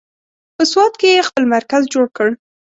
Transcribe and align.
په 0.55 0.63
سوات 0.71 0.93
کې 0.99 1.07
یې 1.13 1.27
خپل 1.29 1.43
مرکز 1.55 1.81
جوړ 1.93 2.05
کړ. 2.17 2.29